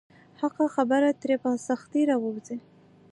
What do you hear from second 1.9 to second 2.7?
راووځي.